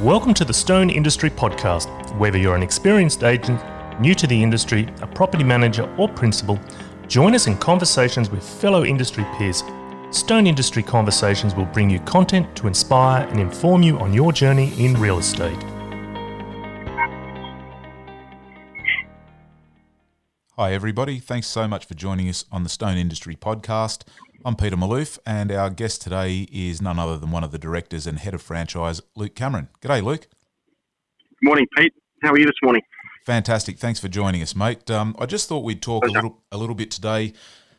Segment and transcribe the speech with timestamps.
[0.00, 2.18] Welcome to the Stone Industry Podcast.
[2.18, 3.60] Whether you're an experienced agent,
[4.00, 6.58] new to the industry, a property manager, or principal,
[7.06, 9.62] join us in conversations with fellow industry peers.
[10.10, 14.72] Stone Industry Conversations will bring you content to inspire and inform you on your journey
[14.84, 15.62] in real estate.
[20.56, 21.20] Hi, everybody.
[21.20, 24.02] Thanks so much for joining us on the Stone Industry Podcast.
[24.46, 28.06] I'm Peter Maloof, and our guest today is none other than one of the directors
[28.06, 29.68] and head of franchise, Luke Cameron.
[29.80, 30.28] G'day, Luke.
[31.40, 31.94] Good morning, Pete.
[32.22, 32.82] How are you this morning?
[33.24, 33.78] Fantastic.
[33.78, 34.90] Thanks for joining us, mate.
[34.90, 37.32] Um, I just thought we'd talk a little, a little bit today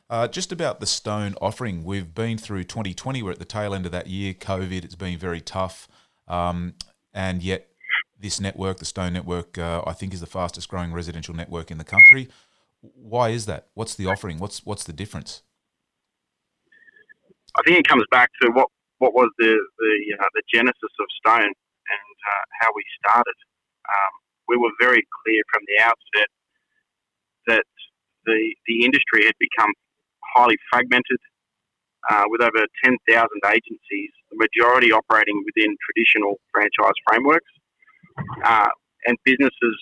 [0.09, 1.84] uh, just about the Stone offering.
[1.84, 3.22] We've been through 2020.
[3.22, 4.34] We're at the tail end of that year.
[4.34, 4.84] COVID.
[4.84, 5.88] It's been very tough,
[6.28, 6.73] um,
[7.14, 7.68] and yet
[8.20, 11.78] this network, the Stone Network, uh, I think is the fastest growing residential network in
[11.78, 12.28] the country.
[12.82, 13.68] Why is that?
[13.76, 14.40] What's the offering?
[14.40, 15.44] What's what's the difference?
[17.58, 18.68] I think it comes back to what
[19.00, 23.38] what was the the uh, the genesis of Stone and uh, how we started.
[23.88, 24.14] Um,
[24.48, 26.30] we were very clear from the outset
[27.48, 27.66] that
[28.26, 29.72] the the industry had become
[30.36, 31.20] highly fragmented,
[32.09, 37.52] uh, with over ten thousand agencies, the majority operating within traditional franchise frameworks,
[38.44, 38.70] uh,
[39.08, 39.78] and businesses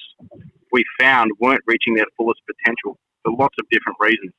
[0.71, 4.33] we found weren't reaching their fullest potential for lots of different reasons.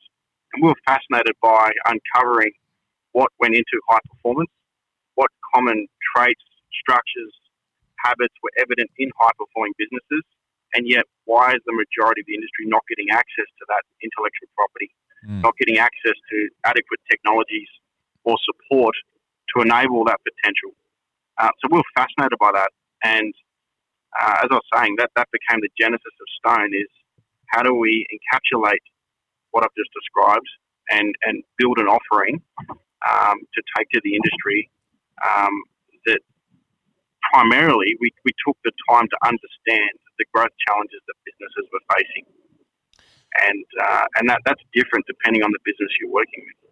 [0.53, 2.53] And we were fascinated by uncovering
[3.15, 4.51] what went into high performance,
[5.15, 6.43] what common traits,
[6.75, 7.33] structures,
[8.03, 10.27] habits were evident in high performing businesses,
[10.75, 14.51] and yet why is the majority of the industry not getting access to that intellectual
[14.59, 14.91] property,
[15.23, 15.41] mm.
[15.47, 17.71] not getting access to adequate technologies
[18.27, 18.95] or support
[19.55, 20.75] to enable that potential?
[21.39, 22.75] Uh, so we are fascinated by that,
[23.07, 23.33] and
[24.19, 26.91] uh, as I was saying, that, that became the genesis of Stone is
[27.51, 28.83] how do we encapsulate
[29.51, 30.47] what I've just described
[30.91, 32.43] and, and build an offering
[33.11, 34.71] um, to take to the industry
[35.25, 35.53] um,
[36.07, 36.21] that
[37.33, 42.25] primarily we, we took the time to understand the growth challenges that businesses were facing.
[43.43, 46.65] And, uh, and that, that's different depending on the business you're working with.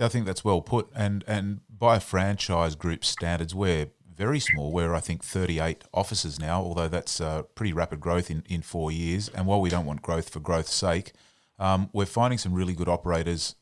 [0.00, 0.88] I think that's well put.
[0.94, 4.72] And, and by franchise group standards, we're very small.
[4.72, 8.90] We're, I think, 38 offices now, although that's uh, pretty rapid growth in, in four
[8.90, 9.28] years.
[9.28, 11.12] And while we don't want growth for growth's sake,
[11.58, 13.54] um, we're finding some really good operators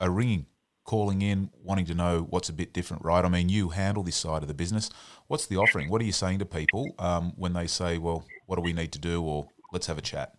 [0.00, 0.46] are ringing,
[0.86, 3.24] calling in, wanting to know what's a bit different, right?
[3.24, 4.88] I mean, you handle this side of the business.
[5.26, 5.90] What's the offering?
[5.90, 8.92] What are you saying to people um, when they say, well, what do we need
[8.92, 10.32] to do, or let's have a chat?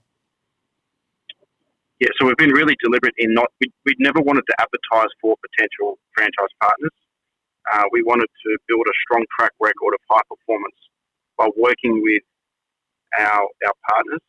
[2.00, 5.36] Yeah, so we've been really deliberate in not, we, we never wanted to advertise for
[5.42, 6.94] potential franchise partners.
[7.74, 10.78] Uh, we wanted to build a strong track record of high performance
[11.38, 12.24] by working with
[13.20, 14.22] our, our partners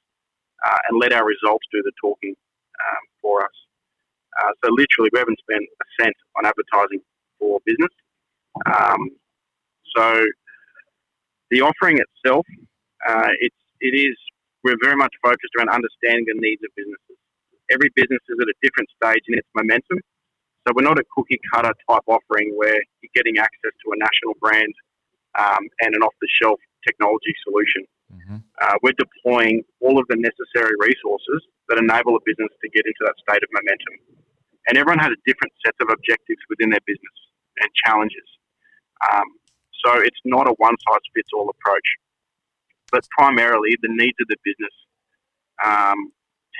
[0.67, 3.55] uh, and let our results do the talking um, for us.
[4.39, 7.01] Uh, so literally, we haven't spent a cent on advertising
[7.39, 7.91] for business.
[8.67, 9.11] Um,
[9.97, 10.25] so
[11.51, 12.47] the offering itself,
[13.09, 14.17] uh, it's it is
[14.65, 17.19] we're very much focused around understanding the needs of businesses.
[17.71, 19.99] Every business is at a different stage in its momentum,
[20.67, 24.35] so we're not a cookie cutter type offering where you're getting access to a national
[24.41, 24.75] brand
[25.39, 27.85] um, and an off the shelf technology solution.
[28.13, 28.37] Mm-hmm.
[28.61, 33.03] Uh, we're deploying all of the necessary resources that enable a business to get into
[33.05, 33.95] that state of momentum.
[34.69, 37.17] And everyone has a different set of objectives within their business
[37.61, 38.29] and challenges.
[39.01, 39.25] Um,
[39.85, 41.89] so it's not a one size fits all approach.
[42.93, 44.75] But primarily, the needs of the business
[45.65, 46.13] um,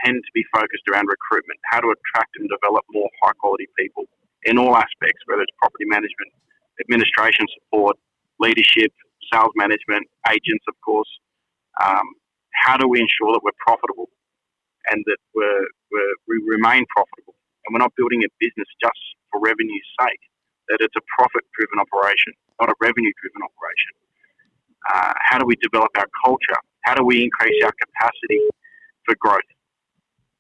[0.05, 4.05] tend to be focused around recruitment, how to attract and develop more high quality people
[4.45, 6.33] in all aspects, whether it's property management,
[6.81, 7.97] administration support,
[8.39, 8.93] leadership,
[9.33, 11.09] sales management, agents, of course.
[11.83, 12.07] Um,
[12.65, 14.09] how do we ensure that we're profitable
[14.91, 17.28] and that we're, we're, we remain profitable
[17.69, 20.25] and we're not building a business just for revenue's sake,
[20.73, 23.93] that it's a profit driven operation, not a revenue driven operation?
[24.89, 26.57] Uh, how do we develop our culture?
[26.89, 28.41] How do we increase our capacity
[29.05, 29.45] for growth?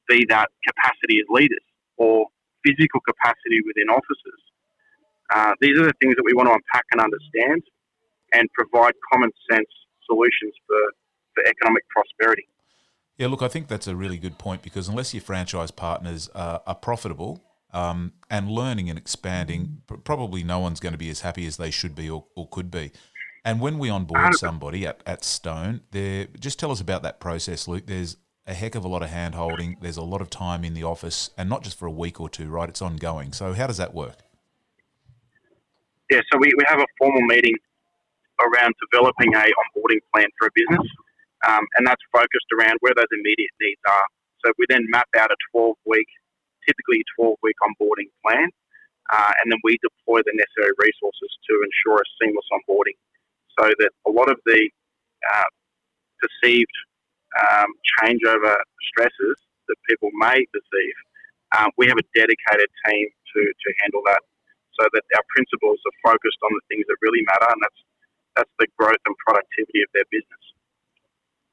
[0.08, 1.62] be that capacity as leaders
[1.96, 2.26] or
[2.64, 4.40] physical capacity within offices.
[5.30, 7.62] Uh, these are the things that we want to unpack and understand
[8.32, 9.68] and provide common sense
[10.08, 10.80] solutions for,
[11.36, 12.48] for economic prosperity.
[13.18, 16.62] Yeah, look, I think that's a really good point because unless your franchise partners are,
[16.66, 17.42] are profitable
[17.72, 21.72] um, and learning and expanding, probably no one's going to be as happy as they
[21.72, 22.92] should be or, or could be.
[23.44, 27.66] And when we onboard somebody at, at Stone, there just tell us about that process,
[27.66, 27.86] Luke.
[27.86, 28.16] There's
[28.46, 29.76] a heck of a lot of hand holding.
[29.80, 32.28] There's a lot of time in the office, and not just for a week or
[32.28, 32.68] two, right?
[32.68, 33.32] It's ongoing.
[33.32, 34.18] So, how does that work?
[36.10, 37.54] Yeah, so we, we have a formal meeting
[38.40, 40.88] around developing a onboarding plan for a business,
[41.46, 44.06] um, and that's focused around where those immediate needs are.
[44.44, 46.08] So we then map out a 12 week,
[46.66, 48.50] typically 12 week onboarding plan,
[49.10, 52.98] uh, and then we deploy the necessary resources to ensure a seamless onboarding,
[53.58, 54.70] so that a lot of the
[55.26, 55.50] uh,
[56.22, 56.76] perceived
[57.38, 58.56] um, changeover
[58.90, 59.36] stresses
[59.68, 60.96] that people may perceive,
[61.56, 64.20] um, we have a dedicated team to, to handle that
[64.78, 67.82] so that our principals are focused on the things that really matter, and that's,
[68.36, 70.44] that's the growth and productivity of their business.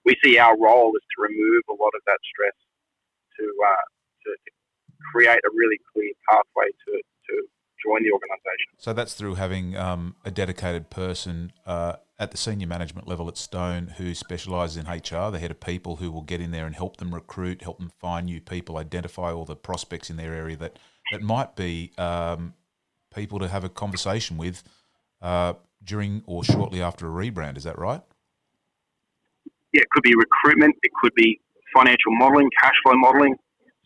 [0.06, 2.56] We see our role is to remove a lot of that stress
[3.40, 3.86] to, uh,
[4.26, 4.36] to,
[5.12, 7.48] create a really clear pathway to, to
[7.84, 8.72] join the organisation.
[8.78, 13.38] So that's through having um, a dedicated person uh, at the senior management level at
[13.38, 16.76] Stone who specialises in HR, the head of people, who will get in there and
[16.76, 20.56] help them recruit, help them find new people, identify all the prospects in their area
[20.58, 20.80] that
[21.12, 22.54] that might be um,
[23.14, 24.64] people to have a conversation with
[25.22, 25.54] uh,
[25.84, 27.58] during or shortly after a rebrand.
[27.58, 28.02] Is that right?
[29.76, 30.76] Yeah, it could be recruitment.
[30.84, 31.36] It could be
[31.76, 33.36] financial modelling, cash flow modelling.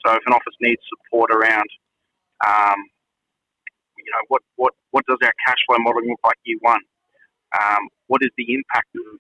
[0.06, 1.66] So if an office needs support around
[2.46, 2.78] um,
[3.98, 6.82] you know, what, what, what does our cash flow modelling look like year one?
[7.58, 9.18] Um, what is the impact of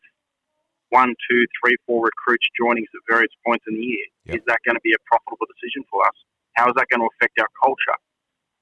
[0.89, 4.05] one, two, three, four recruits joining us at various points in the year?
[4.25, 4.35] Yep.
[4.37, 6.17] Is that going to be a profitable decision for us?
[6.53, 7.97] How is that going to affect our culture?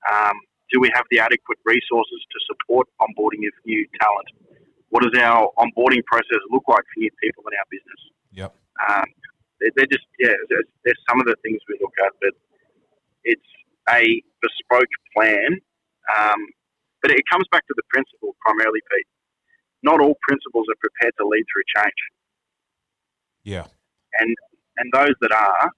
[0.08, 0.40] Um,
[0.72, 4.47] do we have the adequate resources to support onboarding of new talent?
[4.90, 8.02] What does our onboarding process look like for new people in our business?
[8.32, 8.56] Yep.
[8.90, 9.06] Um,
[9.60, 10.36] they're, they're, just yeah.
[10.50, 12.32] There's, there's some of the things we look at, but
[13.24, 13.50] it's
[13.90, 15.60] a bespoke plan
[16.08, 16.40] um,
[17.02, 19.08] but it comes back to the principal primarily, Pete.
[19.84, 22.02] Not all principals are prepared to lead through change.
[23.44, 23.68] Yeah.
[24.20, 24.36] And
[24.78, 25.72] and those that are,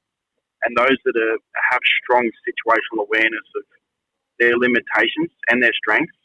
[0.63, 1.37] and those that are,
[1.71, 3.63] have strong situational awareness of
[4.39, 6.18] their limitations and their strengths,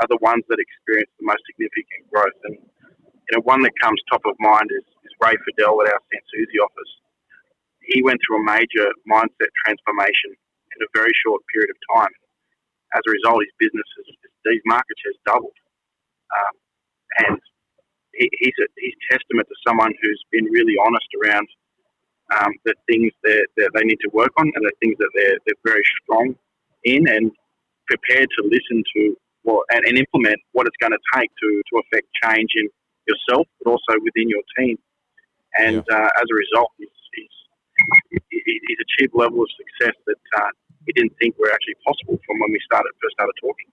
[0.00, 2.36] are the ones that experience the most significant growth.
[2.44, 6.02] And you know, one that comes top of mind is, is Ray Fidel at our
[6.30, 6.92] Susie office.
[7.82, 10.34] He went through a major mindset transformation
[10.76, 12.14] in a very short period of time
[12.94, 14.08] as a result, his business, has,
[14.44, 15.58] these markets has doubled.
[16.30, 16.54] Um,
[17.26, 17.38] and
[18.14, 21.46] he, he's, a, he's testament to someone who's been really honest around
[22.38, 25.38] um, the things that, that they need to work on and the things that they're,
[25.46, 26.34] they're very strong
[26.84, 27.30] in and
[27.86, 29.16] prepared to listen to
[29.70, 32.68] and, and implement what it's going to take to, to affect change in
[33.06, 34.76] yourself, but also within your team.
[35.58, 35.96] And yeah.
[35.96, 40.50] uh, as a result, he's, he's, he's achieved a level of success that uh,
[40.86, 43.66] we didn't think were actually possible from when we started first started talking.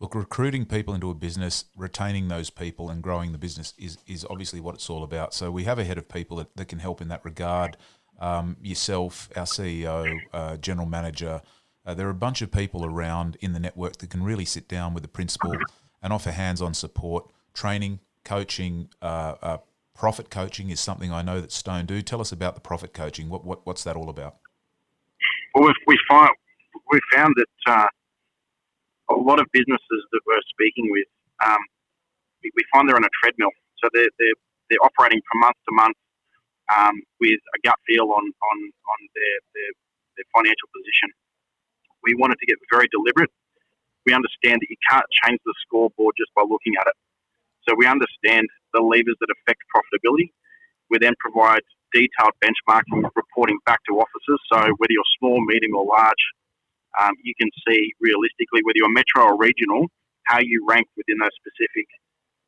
[0.00, 4.24] Look, recruiting people into a business, retaining those people, and growing the business is is
[4.30, 5.34] obviously what it's all about.
[5.34, 7.76] So we have a head of people that, that can help in that regard.
[8.20, 11.40] Um, yourself, our CEO, uh, general manager.
[11.88, 14.68] Uh, there are a bunch of people around in the network that can really sit
[14.68, 15.56] down with the principal
[16.02, 18.90] and offer hands-on support, training, coaching.
[19.00, 19.56] Uh, uh
[19.94, 22.02] profit coaching is something I know that Stone do.
[22.02, 23.30] Tell us about the profit coaching.
[23.30, 24.36] What, what what's that all about?
[25.54, 26.28] Well, we find
[26.92, 27.88] we found that uh,
[29.08, 31.08] a lot of businesses that we're speaking with,
[31.44, 31.58] um,
[32.44, 33.50] we, we, find they're on a treadmill.
[33.82, 34.38] So they're they're,
[34.68, 35.96] they're operating from month to month
[36.76, 38.58] um, with a gut feel on on
[38.92, 39.72] on their, their
[40.18, 41.10] their financial position.
[42.02, 43.30] We wanted to get very deliberate.
[44.06, 46.96] We understand that you can't change the scoreboard just by looking at it.
[47.68, 50.32] So we understand the levers that affect profitability.
[50.88, 51.60] We then provide
[51.92, 54.40] detailed benchmarking reporting back to officers.
[54.52, 56.24] So whether you're small, medium, or large,
[56.96, 59.88] um, you can see realistically whether you're metro or regional
[60.28, 61.86] how you rank within those specific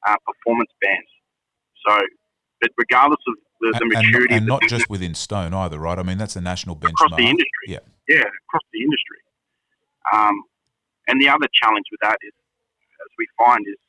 [0.06, 1.08] uh, performance bands.
[1.86, 1.96] So,
[2.60, 5.98] but regardless of the, the maturity, and, and not just within Stone either, right?
[5.98, 7.66] I mean, that's a national benchmark across the industry.
[7.68, 9.18] Yeah, yeah, across the industry.
[10.08, 10.42] Um,
[11.08, 13.80] and the other challenge with that is, as we find, is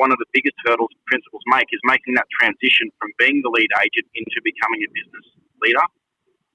[0.00, 3.68] one of the biggest hurdles principals make is making that transition from being the lead
[3.84, 5.26] agent into becoming a business
[5.60, 5.84] leader.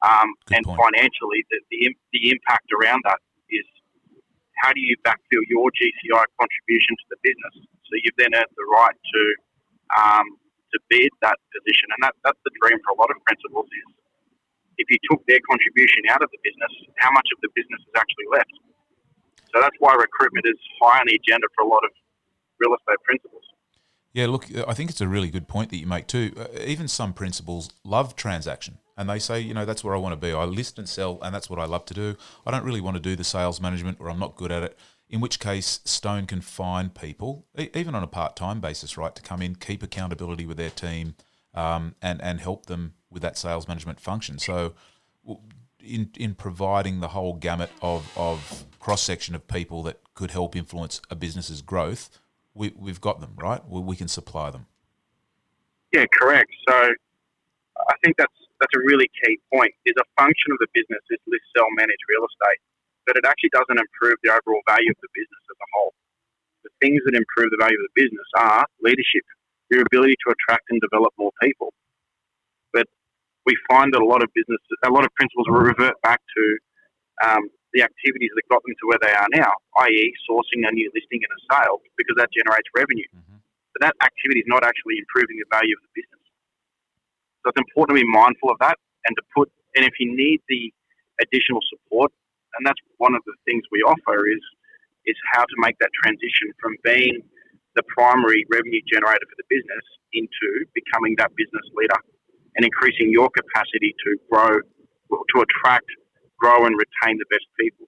[0.01, 0.77] Um, and point.
[0.81, 1.79] financially, the, the,
[2.13, 3.65] the impact around that is
[4.61, 7.55] how do you backfill your GCI contribution to the business?
[7.85, 9.21] So you've then earned the right to
[9.93, 10.25] um,
[10.73, 13.89] to bid that position, and that, that's the dream for a lot of principals is
[14.77, 17.95] if you took their contribution out of the business, how much of the business is
[17.95, 18.53] actually left?
[19.53, 21.91] So that's why recruitment is high on the agenda for a lot of
[22.59, 23.43] real estate principals.
[24.13, 26.31] Yeah, look, I think it's a really good point that you make too.
[26.37, 30.13] Uh, even some principals love transaction and they say, you know, that's where I want
[30.13, 30.33] to be.
[30.33, 32.15] I list and sell, and that's what I love to do.
[32.45, 34.77] I don't really want to do the sales management or I'm not good at it.
[35.09, 39.21] In which case, Stone can find people, even on a part time basis, right, to
[39.21, 41.15] come in, keep accountability with their team,
[41.55, 44.37] um, and, and help them with that sales management function.
[44.37, 44.75] So,
[45.79, 50.55] in, in providing the whole gamut of, of cross section of people that could help
[50.55, 52.09] influence a business's growth,
[52.53, 53.61] we, we've got them, right?
[53.67, 54.65] We, we can supply them.
[55.93, 56.51] Yeah, correct.
[56.67, 56.75] So
[57.87, 59.71] I think that's that's a really key point.
[59.85, 62.59] Is a function of the business is list, sell, manage real estate,
[63.05, 65.93] but it actually doesn't improve the overall value of the business as a whole.
[66.63, 69.27] The things that improve the value of the business are leadership,
[69.71, 71.73] your ability to attract and develop more people.
[72.73, 72.87] But
[73.45, 76.43] we find that a lot of businesses, a lot of principals revert back to
[77.25, 77.43] um,
[77.73, 79.51] the activities that got them to where they are now,
[79.87, 83.07] i.e., sourcing a new listing and a sale, because that generates revenue.
[83.11, 83.39] Mm-hmm.
[83.75, 86.23] But that activity is not actually improving the value of the business.
[87.43, 90.39] So it's important to be mindful of that and to put, and if you need
[90.47, 90.71] the
[91.19, 92.15] additional support,
[92.55, 94.41] and that's one of the things we offer is
[95.05, 97.21] is how to make that transition from being
[97.75, 101.99] the primary revenue generator for the business into becoming that business leader
[102.55, 104.59] and increasing your capacity to grow,
[105.11, 105.85] to attract
[106.39, 107.87] grow and retain the best people.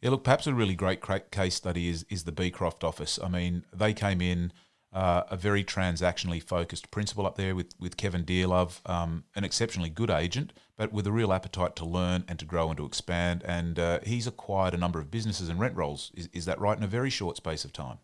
[0.00, 3.18] Yeah, look, perhaps a really great case study is is the Beecroft office.
[3.22, 4.52] I mean, they came in
[4.92, 9.90] uh, a very transactionally focused principal up there with with Kevin Dearlove, um, an exceptionally
[9.90, 13.42] good agent, but with a real appetite to learn and to grow and to expand.
[13.44, 16.12] And uh, he's acquired a number of businesses and rent rolls.
[16.14, 17.98] Is, is that right in a very short space of time?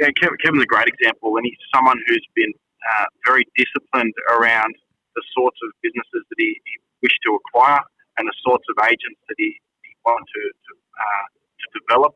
[0.00, 4.72] Yeah, Kevin, Kevin's a great example, and he's someone who's been uh, very disciplined around
[5.14, 7.80] the sorts of businesses that he, he wished to acquire
[8.18, 9.52] and the sorts of agents that he,
[9.84, 11.26] he wanted to to, uh,
[11.60, 12.12] to develop.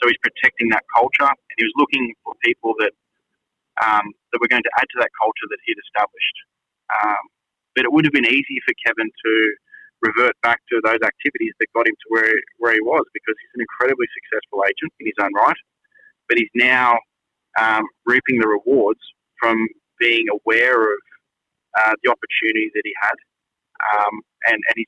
[0.00, 2.92] So he's protecting that culture, and he was looking for people that
[3.82, 6.36] um, that were going to add to that culture that he'd established.
[6.92, 7.24] Um,
[7.74, 9.32] but it would have been easy for Kevin to
[10.04, 13.54] revert back to those activities that got him to where where he was, because he's
[13.56, 15.58] an incredibly successful agent in his own right.
[16.28, 17.00] But he's now
[17.60, 19.00] um, reaping the rewards
[19.40, 19.66] from
[19.98, 20.98] being aware of
[21.78, 23.16] uh, the opportunity that he had,
[23.94, 24.86] um, and and he's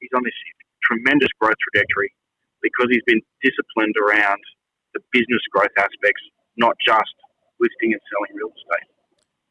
[0.00, 0.34] he's on this
[0.82, 2.12] tremendous growth trajectory
[2.62, 4.40] because he's been disciplined around
[4.94, 6.22] the business growth aspects,
[6.56, 7.14] not just
[7.60, 8.88] listing and selling real estate.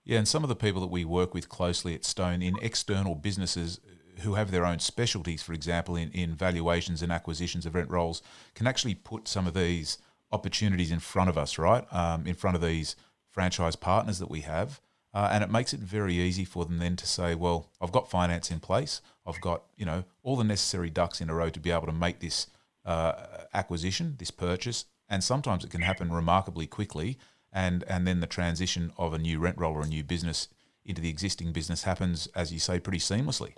[0.04, 3.16] Yeah, and some of the people that we work with closely at Stone in external
[3.16, 3.80] businesses
[4.20, 8.22] who have their own specialties, for example, in, in valuations and acquisitions of rent rolls,
[8.54, 9.98] can actually put some of these
[10.34, 11.86] opportunities in front of us, right?
[11.92, 12.96] Um, in front of these
[13.30, 14.82] franchise partners that we have.
[15.14, 18.10] Uh, and it makes it very easy for them then to say, well, I've got
[18.10, 19.00] finance in place.
[19.28, 21.94] I've got, you know, all the necessary ducks in a row to be able to
[21.94, 22.48] make this
[22.84, 23.14] uh,
[23.54, 24.86] acquisition, this purchase.
[25.08, 27.20] And sometimes it can happen remarkably quickly.
[27.52, 30.48] And, and then the transition of a new rent roll or a new business
[30.84, 33.54] into the existing business happens, as you say, pretty seamlessly.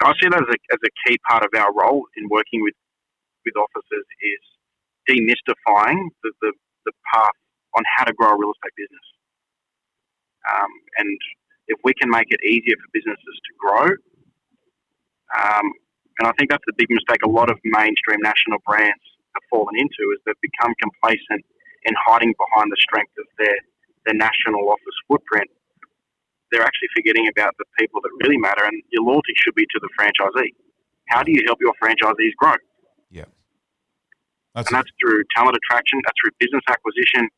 [0.00, 2.74] I see that as a, as a key part of our role in working with,
[3.44, 4.44] with officers is
[5.08, 6.52] demystifying the, the,
[6.86, 7.38] the path
[7.76, 9.06] on how to grow a real estate business.
[10.48, 11.18] Um, and
[11.68, 13.86] if we can make it easier for businesses to grow,
[15.36, 15.66] um,
[16.18, 19.76] and I think that's the big mistake a lot of mainstream national brands have fallen
[19.76, 21.44] into is they've become complacent
[21.84, 23.56] in hiding behind the strength of their,
[24.06, 25.48] their national office footprint.
[26.50, 29.78] They're actually forgetting about the people that really matter, and your loyalty should be to
[29.80, 30.56] the franchisee.
[31.08, 32.56] How do you help your franchisees grow?
[34.58, 37.28] That's and that's through talent attraction, that's through business acquisition,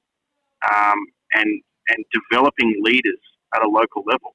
[0.65, 0.99] um,
[1.35, 3.21] and and developing leaders
[3.55, 4.35] at a local level,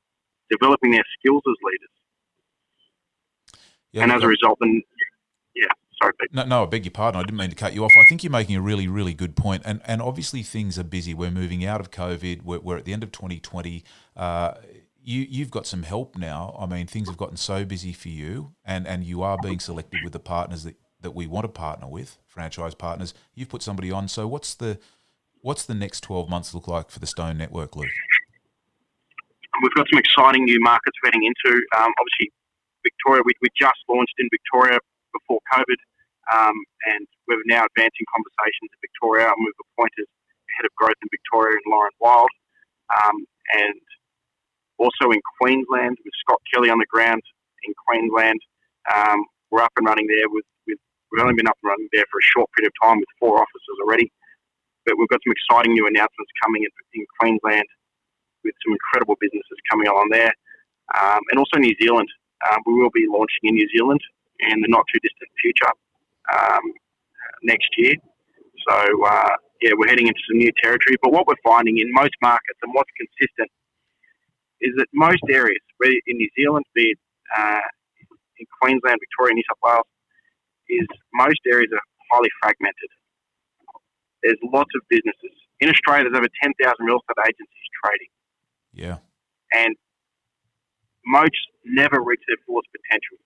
[0.51, 1.89] developing their skills as leaders.
[3.92, 4.84] Yeah, and as a result, then,
[5.56, 5.68] yeah,
[6.00, 6.32] sorry, Pete.
[6.32, 7.22] No, no, I beg your pardon.
[7.22, 7.94] I didn't mean to cut you off.
[7.98, 9.63] I think you're making a really, really good point.
[9.65, 11.15] And, and obviously, things are busy.
[11.15, 13.84] We're moving out of COVID, we're, we're at the end of 2020.
[14.15, 14.56] Uh,
[15.01, 16.56] you, you've got some help now.
[16.60, 20.01] I mean, things have gotten so busy for you, and, and you are being selected
[20.04, 23.13] with the partners that, that we want to partner with, franchise partners.
[23.35, 24.07] You've put somebody on.
[24.09, 24.79] So, what's the
[25.45, 27.93] What's the next 12 months look like for the Stone Network, Luke?
[29.62, 31.62] We've got some exciting new markets heading into.
[31.77, 32.33] Um, obviously,
[32.81, 34.81] Victoria, we, we, just launched in Victoria
[35.13, 35.77] before COVID,
[36.33, 36.57] um,
[36.89, 40.09] and we're now advancing conversations in Victoria, and we've appointed
[40.57, 42.33] head of growth in Victoria and Lauren Wild,
[43.05, 43.21] um,
[43.53, 43.77] and
[44.81, 47.21] also in Queensland with Scott Kelly on the ground
[47.69, 48.41] in Queensland.
[48.89, 50.50] Um, we're up and running there with
[51.15, 53.39] we've only been up and running there for a short period of time with four
[53.39, 54.12] offices already.
[54.84, 57.65] But we've got some exciting new announcements coming in, in Queensland
[58.43, 60.36] with some incredible businesses coming along there.
[60.93, 62.12] Um, and also New Zealand.
[62.51, 64.03] Um, we will be launching in New Zealand
[64.51, 65.72] in the not too distant future
[66.36, 66.65] um,
[67.41, 67.95] next year.
[68.67, 68.75] So,
[69.07, 71.00] uh, yeah, we're heading into some new territory.
[71.01, 73.50] But what we're finding in most markets and what's consistent
[74.62, 77.00] is that most areas, whether in New Zealand, be it
[77.36, 77.65] uh,
[78.38, 79.88] in Queensland, Victoria, New South Wales,
[80.69, 82.91] is most areas are highly fragmented.
[84.24, 85.36] There's lots of businesses.
[85.60, 88.12] In Australia, there's over 10,000 real estate agencies trading.
[88.74, 88.98] Yeah.
[89.53, 89.75] And
[91.05, 93.22] most never reach their fullest potential.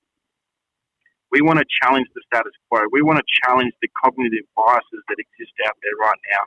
[1.31, 2.89] We want to challenge the status quo.
[2.91, 6.43] We want to challenge the cognitive biases that exist out there right now.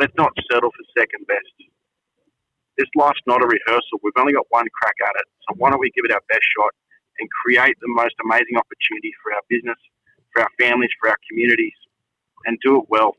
[0.00, 1.54] Let's not settle for second best.
[2.74, 4.02] This life's not a rehearsal.
[4.02, 5.26] We've only got one crack at it.
[5.46, 6.72] So why don't we give it our best shot
[7.22, 9.78] and create the most amazing opportunity for our business,
[10.34, 11.72] for our families, for our communities,
[12.46, 13.16] and do it well.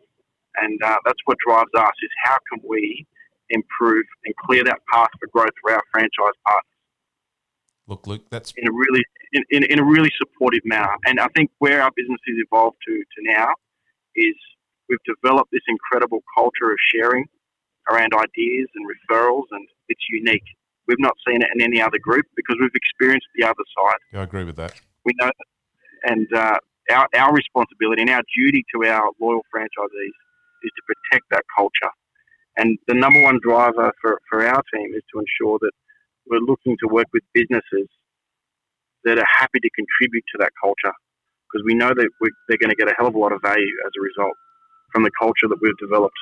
[0.58, 3.06] And uh, that's what drives us is how can we
[3.50, 6.72] improve, and clear that path for growth for our franchise partners.
[7.88, 9.04] Look, Luke, that's in a really
[9.34, 10.96] in, in, in, a really supportive manner.
[11.06, 13.50] And I think where our business has evolved to to now
[14.16, 14.34] is
[14.90, 17.26] we've developed this incredible culture of sharing
[17.92, 20.44] around ideas and referrals, and it's unique.
[20.88, 24.00] We've not seen it in any other group because we've experienced the other side.
[24.14, 24.74] Yeah, I agree with that.
[25.04, 25.32] We know,
[26.06, 26.58] and uh,
[26.92, 30.16] our our responsibility and our duty to our loyal franchisees
[30.64, 31.92] is to protect that culture.
[32.58, 35.72] And the number one driver for, for our team is to ensure that
[36.28, 37.88] we're looking to work with businesses
[39.04, 40.94] that are happy to contribute to that culture
[41.52, 42.10] because we know that
[42.48, 44.34] they're going to get a hell of a lot of value as a result
[44.92, 46.16] from the culture that we've developed.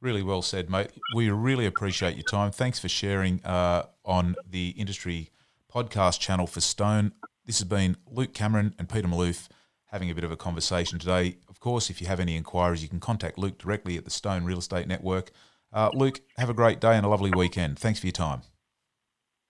[0.00, 0.90] Really well said, mate.
[1.14, 2.50] We really appreciate your time.
[2.52, 5.30] Thanks for sharing uh, on the industry
[5.72, 7.12] podcast channel for Stone.
[7.50, 9.48] This has been Luke Cameron and Peter Maloof
[9.86, 11.38] having a bit of a conversation today.
[11.48, 14.44] Of course, if you have any inquiries, you can contact Luke directly at the Stone
[14.44, 15.32] Real Estate Network.
[15.72, 17.76] Uh, Luke, have a great day and a lovely weekend.
[17.76, 18.42] Thanks for your time.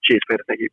[0.03, 0.43] Cheers, Peter.
[0.47, 0.69] Thank you.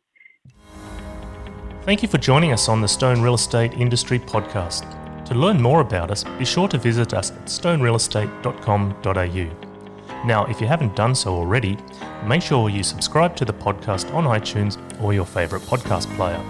[1.83, 4.91] Thank you for joining us on the Stone Real Estate Industry Podcast.
[5.25, 10.25] To learn more about us, be sure to visit us at stonerealestate.com.au.
[10.25, 11.77] Now, if you haven't done so already,
[12.25, 16.43] make sure you subscribe to the podcast on iTunes or your favourite podcast player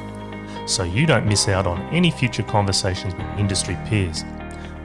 [0.66, 4.24] so you don't miss out on any future conversations with industry peers.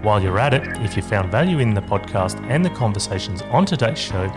[0.03, 3.65] While you're at it, if you found value in the podcast and the conversations on
[3.65, 4.31] today's show,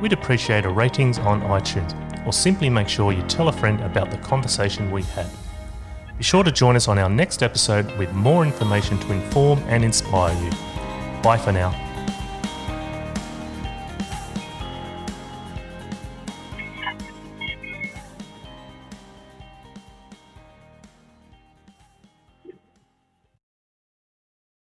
[0.00, 1.94] we'd appreciate a ratings on iTunes
[2.26, 5.28] or simply make sure you tell a friend about the conversation we had.
[6.16, 9.84] Be sure to join us on our next episode with more information to inform and
[9.84, 10.50] inspire you.
[11.22, 11.87] Bye for now.